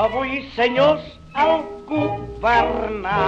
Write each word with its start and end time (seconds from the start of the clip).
Avui, 0.00 0.48
senyors, 0.56 1.02
el 1.36 1.58
governar. 1.84 3.20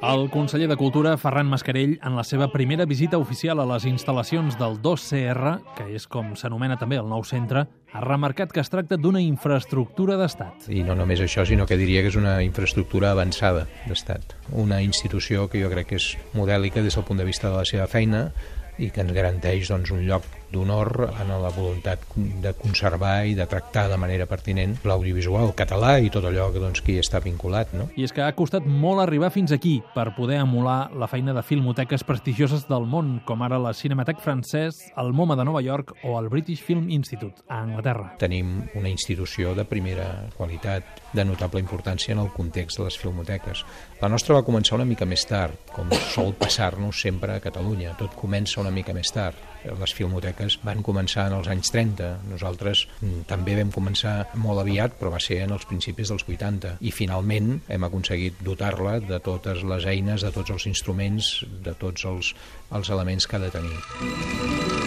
El 0.00 0.30
conseller 0.32 0.70
de 0.70 0.76
Cultura, 0.80 1.18
Ferran 1.20 1.50
Mascarell, 1.52 1.98
en 2.00 2.16
la 2.16 2.24
seva 2.24 2.48
primera 2.48 2.86
visita 2.88 3.20
oficial 3.20 3.60
a 3.60 3.66
les 3.68 3.84
instal·lacions 3.84 4.56
del 4.56 4.78
2CR, 4.80 5.52
que 5.76 5.90
és 5.98 6.08
com 6.08 6.32
s'anomena 6.32 6.78
també 6.80 6.96
el 6.96 7.12
nou 7.12 7.26
centre, 7.28 7.66
ha 7.92 8.04
remarcat 8.06 8.56
que 8.56 8.64
es 8.64 8.72
tracta 8.72 8.96
d'una 8.96 9.20
infraestructura 9.20 10.16
d'estat. 10.16 10.64
I 10.72 10.80
no 10.80 10.96
només 10.96 11.20
això, 11.20 11.44
sinó 11.44 11.68
que 11.68 11.76
diria 11.76 12.00
que 12.00 12.08
és 12.14 12.16
una 12.16 12.38
infraestructura 12.40 13.12
avançada 13.12 13.66
d'estat. 13.84 14.38
Una 14.56 14.80
institució 14.80 15.50
que 15.52 15.60
jo 15.60 15.68
crec 15.68 15.92
que 15.92 16.00
és 16.00 16.14
modèlica 16.32 16.80
des 16.80 16.96
del 16.96 17.04
punt 17.04 17.20
de 17.20 17.28
vista 17.28 17.52
de 17.52 17.60
la 17.60 17.68
seva 17.68 17.84
feina 17.84 18.30
i 18.80 18.88
que 18.88 19.04
ens 19.04 19.12
garanteix 19.12 19.68
doncs, 19.68 19.92
un 19.92 20.06
lloc 20.08 20.24
d'honor 20.54 21.10
en 21.10 21.32
la 21.42 21.50
voluntat 21.54 22.04
de 22.14 22.54
conservar 22.56 23.26
i 23.26 23.34
de 23.34 23.46
tractar 23.50 23.88
de 23.90 23.98
manera 24.00 24.28
pertinent 24.30 24.76
l'audiovisual 24.86 25.52
català 25.58 25.96
i 26.00 26.12
tot 26.14 26.24
allò 26.28 26.50
que 26.54 26.62
doncs, 26.62 26.82
qui 26.84 26.98
està 27.00 27.20
vinculat. 27.24 27.74
No? 27.74 27.88
I 27.98 28.06
és 28.06 28.14
que 28.14 28.22
ha 28.22 28.32
costat 28.36 28.66
molt 28.66 29.02
arribar 29.02 29.32
fins 29.34 29.52
aquí 29.54 29.80
per 29.94 30.12
poder 30.16 30.40
emular 30.42 30.92
la 30.94 31.08
feina 31.10 31.34
de 31.34 31.42
filmoteques 31.42 32.06
prestigioses 32.06 32.68
del 32.70 32.86
món, 32.90 33.18
com 33.26 33.42
ara 33.42 33.58
la 33.60 33.74
Cinematec 33.74 34.22
francès, 34.22 34.80
el 35.00 35.12
MoMA 35.12 35.36
de 35.36 35.48
Nova 35.48 35.62
York 35.64 35.94
o 36.04 36.18
el 36.20 36.30
British 36.32 36.62
Film 36.62 36.88
Institute, 36.90 37.42
a 37.48 37.60
Anglaterra. 37.62 38.12
Tenim 38.20 38.56
una 38.78 38.92
institució 38.92 39.54
de 39.54 39.66
primera 39.68 40.08
qualitat, 40.36 41.02
de 41.14 41.24
notable 41.24 41.62
importància 41.62 42.12
en 42.14 42.22
el 42.22 42.32
context 42.34 42.78
de 42.78 42.88
les 42.88 42.98
filmoteques. 42.98 43.64
La 44.02 44.10
nostra 44.12 44.34
va 44.36 44.44
començar 44.44 44.76
una 44.76 44.84
mica 44.84 45.06
més 45.08 45.24
tard, 45.24 45.56
com 45.72 45.88
sol 46.12 46.34
passar-nos 46.36 47.00
sempre 47.00 47.32
a 47.32 47.40
Catalunya. 47.40 47.94
Tot 47.96 48.12
comença 48.18 48.60
una 48.60 48.72
mica 48.74 48.92
més 48.92 49.08
tard. 49.14 49.38
Les 49.64 49.94
filmoteques 49.96 50.43
van 50.64 50.82
començar 50.86 51.26
en 51.30 51.36
els 51.38 51.50
anys 51.52 51.72
30. 51.74 52.10
Nosaltres 52.30 52.84
mm, 53.00 53.26
també 53.30 53.56
vam 53.58 53.72
començar 53.74 54.14
molt 54.40 54.62
aviat, 54.64 54.98
però 55.00 55.12
va 55.14 55.22
ser 55.22 55.42
en 55.44 55.54
els 55.56 55.66
principis 55.70 56.12
dels 56.12 56.26
80. 56.28 56.76
I 56.84 56.94
finalment 56.94 57.58
hem 57.68 57.88
aconseguit 57.88 58.40
dotar-la 58.44 58.98
de 59.04 59.20
totes 59.24 59.64
les 59.66 59.88
eines, 59.90 60.24
de 60.26 60.32
tots 60.34 60.54
els 60.54 60.68
instruments, 60.70 61.36
de 61.64 61.76
tots 61.78 62.08
els, 62.10 62.34
els 62.74 62.94
elements 62.94 63.26
que 63.28 63.38
ha 63.40 63.46
de 63.46 63.54
tenir. 63.54 64.83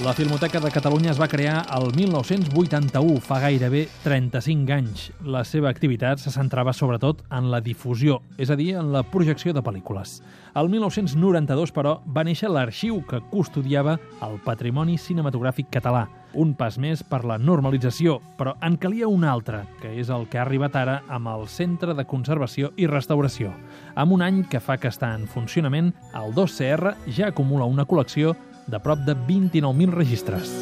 La 0.00 0.14
Filmoteca 0.14 0.60
de 0.60 0.70
Catalunya 0.72 1.10
es 1.10 1.18
va 1.20 1.26
crear 1.28 1.66
el 1.76 1.90
1981, 1.92 3.18
fa 3.20 3.36
gairebé 3.42 3.82
35 4.00 4.72
anys. 4.72 5.02
La 5.20 5.42
seva 5.44 5.68
activitat 5.68 6.22
se 6.22 6.32
centrava 6.32 6.72
sobretot 6.72 7.20
en 7.28 7.50
la 7.52 7.60
difusió, 7.60 8.22
és 8.40 8.48
a 8.48 8.56
dir, 8.56 8.70
en 8.80 8.94
la 8.94 9.02
projecció 9.04 9.52
de 9.52 9.60
pel·lícules. 9.60 10.22
El 10.56 10.72
1992, 10.72 11.74
però, 11.76 11.98
va 12.08 12.24
néixer 12.24 12.48
l'arxiu 12.48 13.02
que 13.04 13.20
custodiava 13.28 13.98
el 14.24 14.40
patrimoni 14.40 14.96
cinematogràfic 14.96 15.68
català. 15.68 16.06
Un 16.32 16.54
pas 16.54 16.78
més 16.80 17.02
per 17.04 17.24
la 17.26 17.36
normalització, 17.36 18.20
però 18.38 18.54
en 18.64 18.80
calia 18.80 19.08
un 19.10 19.26
altre, 19.28 19.66
que 19.82 19.92
és 20.00 20.08
el 20.08 20.28
que 20.30 20.40
ha 20.40 20.46
arribat 20.46 20.80
ara 20.80 21.00
amb 21.12 21.28
el 21.28 21.48
Centre 21.50 21.92
de 21.92 22.06
Conservació 22.08 22.72
i 22.80 22.88
Restauració. 22.88 23.52
Amb 24.00 24.16
un 24.16 24.24
any 24.24 24.44
que 24.48 24.64
fa 24.64 24.78
que 24.80 24.88
està 24.88 25.12
en 25.12 25.28
funcionament, 25.28 25.92
el 26.16 26.32
2CR 26.32 26.94
ja 27.10 27.34
acumula 27.34 27.68
una 27.68 27.84
col·lecció 27.84 28.32
de 28.70 28.78
prop 28.80 29.02
de 29.04 29.16
29.000 29.16 29.90
registres. 29.90 30.52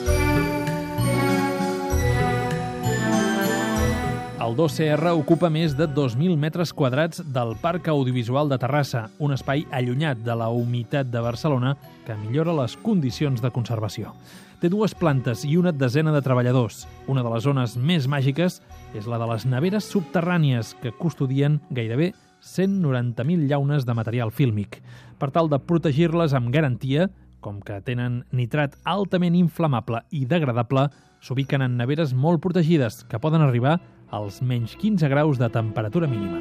El 4.48 4.54
2CR 4.56 5.10
ocupa 5.12 5.50
més 5.52 5.74
de 5.76 5.84
2.000 5.92 6.38
metres 6.40 6.70
quadrats 6.72 7.20
del 7.34 7.50
Parc 7.60 7.90
Audiovisual 7.92 8.48
de 8.48 8.56
Terrassa, 8.56 9.02
un 9.20 9.34
espai 9.34 9.66
allunyat 9.76 10.22
de 10.24 10.36
la 10.40 10.48
humitat 10.48 11.10
de 11.12 11.20
Barcelona 11.20 11.74
que 12.06 12.16
millora 12.16 12.54
les 12.56 12.78
condicions 12.80 13.42
de 13.44 13.50
conservació. 13.52 14.14
Té 14.62 14.70
dues 14.72 14.94
plantes 14.96 15.44
i 15.44 15.58
una 15.60 15.74
desena 15.76 16.14
de 16.16 16.22
treballadors. 16.24 16.86
Una 17.12 17.22
de 17.22 17.34
les 17.34 17.44
zones 17.44 17.76
més 17.76 18.08
màgiques 18.08 18.62
és 18.96 19.04
la 19.06 19.20
de 19.20 19.28
les 19.28 19.44
neveres 19.44 19.86
subterrànies 19.92 20.72
que 20.80 20.96
custodien 20.96 21.60
gairebé 21.68 22.14
190.000 22.40 23.46
llaunes 23.50 23.84
de 23.84 23.94
material 23.94 24.32
fílmic. 24.32 24.80
Per 25.20 25.28
tal 25.34 25.52
de 25.52 25.60
protegir-les 25.60 26.32
amb 26.32 26.48
garantia, 26.54 27.10
com 27.40 27.60
que 27.64 27.80
tenen 27.86 28.22
nitrat 28.32 28.76
altament 28.84 29.36
inflamable 29.38 30.02
i 30.10 30.24
degradable, 30.26 30.88
s'ubiquen 31.20 31.62
en 31.62 31.76
neveres 31.78 32.14
molt 32.14 32.42
protegides, 32.42 33.04
que 33.08 33.20
poden 33.22 33.42
arribar 33.42 33.78
als 34.10 34.40
menys 34.42 34.76
15 34.78 35.08
graus 35.08 35.38
de 35.38 35.48
temperatura 35.52 36.08
mínima. 36.08 36.40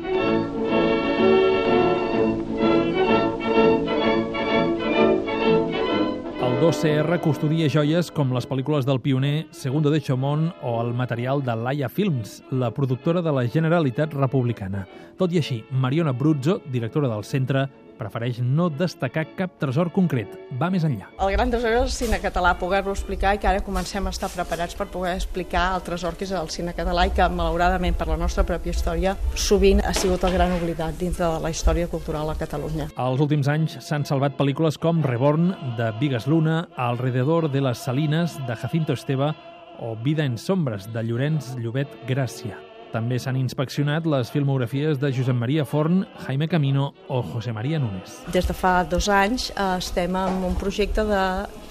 El 6.38 6.64
2CR 6.64 7.20
custodia 7.22 7.68
joies 7.70 8.08
com 8.10 8.32
les 8.34 8.48
pel·lícules 8.50 8.86
del 8.88 9.02
pioner 9.02 9.46
Segundo 9.54 9.92
de 9.94 10.00
Chomón 10.02 10.48
o 10.66 10.80
el 10.82 10.94
material 10.94 11.44
de 11.46 11.54
Laia 11.54 11.90
Films, 11.90 12.40
la 12.50 12.72
productora 12.74 13.22
de 13.22 13.34
la 13.34 13.46
Generalitat 13.46 14.16
Republicana. 14.18 14.88
Tot 15.20 15.34
i 15.34 15.38
així, 15.38 15.60
Mariona 15.70 16.16
Bruzzo, 16.18 16.62
directora 16.74 17.12
del 17.12 17.26
centre, 17.26 17.68
prefereix 17.98 18.40
no 18.44 18.70
destacar 18.70 19.26
cap 19.38 19.58
tresor 19.62 19.92
concret, 19.96 20.32
va 20.60 20.70
més 20.74 20.86
enllà. 20.88 21.10
El 21.20 21.34
gran 21.34 21.52
tresor 21.54 21.74
és 21.76 21.82
el 21.82 21.94
cine 21.94 22.20
català, 22.24 22.54
poder-lo 22.60 22.94
explicar 22.96 23.36
i 23.36 23.42
que 23.42 23.50
ara 23.50 23.64
comencem 23.66 24.08
a 24.08 24.14
estar 24.14 24.30
preparats 24.34 24.78
per 24.78 24.88
poder 24.94 25.16
explicar 25.18 25.70
el 25.76 25.84
tresor 25.88 26.18
que 26.18 26.28
és 26.28 26.34
el 26.38 26.52
cine 26.54 26.76
català 26.78 27.08
i 27.10 27.14
que, 27.16 27.28
malauradament, 27.28 27.98
per 27.98 28.10
la 28.12 28.20
nostra 28.22 28.46
pròpia 28.48 28.76
història, 28.76 29.16
sovint 29.36 29.82
ha 29.84 29.94
sigut 29.98 30.24
el 30.28 30.38
gran 30.38 30.54
oblidat 30.60 30.98
dintre 31.02 31.26
de 31.26 31.42
la 31.44 31.52
història 31.54 31.90
cultural 31.92 32.30
a 32.30 32.38
Catalunya. 32.38 32.92
Als 32.96 33.22
últims 33.24 33.50
anys 33.52 33.80
s'han 33.84 34.06
salvat 34.06 34.38
pel·lícules 34.38 34.80
com 34.82 35.02
Reborn, 35.06 35.52
de 35.78 35.92
Vigas 36.02 36.28
Luna, 36.28 36.68
Alrededor 36.76 37.52
de 37.52 37.62
les 37.62 37.84
Salines, 37.84 38.38
de 38.48 38.56
Jacinto 38.56 38.94
Esteve, 38.94 39.34
o 39.80 39.96
Vida 39.96 40.26
en 40.26 40.38
sombres, 40.38 40.92
de 40.94 41.04
Llorenç 41.04 41.56
Llobet 41.58 41.92
Gràcia. 42.08 42.67
També 42.88 43.18
s'han 43.20 43.36
inspeccionat 43.36 44.06
les 44.08 44.30
filmografies 44.32 45.00
de 45.02 45.10
Josep 45.12 45.36
Maria 45.36 45.66
Forn, 45.68 46.06
Jaime 46.24 46.48
Camino 46.48 46.94
o 47.12 47.22
José 47.22 47.52
María 47.52 47.80
Núñez. 47.80 48.14
Des 48.32 48.48
de 48.48 48.54
fa 48.56 48.86
dos 48.88 49.10
anys 49.12 49.50
eh, 49.52 49.66
estem 49.78 50.16
en 50.16 50.40
un 50.48 50.56
projecte 50.56 51.04
de 51.04 51.24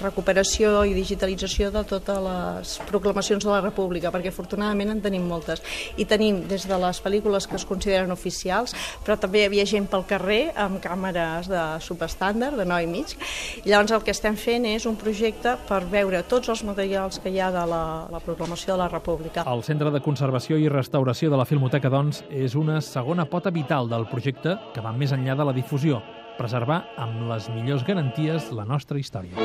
recuperació 0.02 0.82
i 0.84 0.92
digitalització 0.92 1.70
de 1.72 1.82
totes 1.88 2.20
les 2.20 2.74
proclamacions 2.90 3.46
de 3.46 3.50
la 3.50 3.62
República, 3.64 4.12
perquè 4.12 4.28
afortunadament 4.28 4.92
en 4.92 5.00
tenim 5.00 5.24
moltes. 5.24 5.62
I 5.96 6.04
tenim 6.04 6.42
des 6.50 6.66
de 6.68 6.78
les 6.82 7.00
pel·lícules 7.00 7.48
que 7.48 7.56
es 7.56 7.64
consideren 7.64 8.12
oficials, 8.12 8.76
però 9.06 9.16
també 9.16 9.40
hi 9.40 9.48
havia 9.48 9.64
gent 9.64 9.88
pel 9.88 10.04
carrer 10.04 10.52
amb 10.52 10.82
càmeres 10.84 11.48
de 11.48 11.64
subestàndard, 11.80 12.60
de 12.60 12.68
9 12.68 12.84
i 12.84 12.92
mig. 12.92 13.16
I 13.64 13.70
llavors 13.72 13.96
el 13.96 14.04
que 14.04 14.12
estem 14.12 14.36
fent 14.36 14.68
és 14.68 14.84
un 14.84 15.00
projecte 15.00 15.56
per 15.64 15.80
veure 15.88 16.20
tots 16.28 16.52
els 16.52 16.62
materials 16.68 17.22
que 17.24 17.32
hi 17.32 17.40
ha 17.40 17.48
de 17.54 17.64
la, 17.72 17.82
la 18.12 18.20
proclamació 18.20 18.74
de 18.74 18.82
la 18.84 18.92
República. 18.92 19.48
El 19.48 19.64
Centre 19.64 19.90
de 19.90 20.04
Conservació 20.04 20.60
i 20.60 20.68
Restauració 20.68 21.05
restauració 21.06 21.30
de 21.30 21.38
la 21.38 21.46
Filmoteca, 21.46 21.86
doncs, 21.86 22.24
és 22.34 22.56
una 22.58 22.80
segona 22.82 23.28
pota 23.30 23.52
vital 23.54 23.86
del 23.86 24.08
projecte 24.10 24.56
que 24.74 24.82
va 24.82 24.90
més 24.90 25.12
enllà 25.14 25.36
de 25.38 25.46
la 25.46 25.54
difusió, 25.54 26.00
preservar 26.34 26.80
amb 26.98 27.28
les 27.30 27.46
millors 27.54 27.86
garanties 27.86 28.50
la 28.50 28.66
nostra 28.66 28.98
història. 28.98 29.38